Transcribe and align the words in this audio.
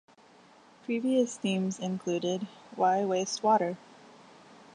Previous 0.83 1.37
themes 1.37 1.77
included: 1.77 2.47
'Why 2.75 3.05
waste 3.05 3.43
water? 3.43 3.77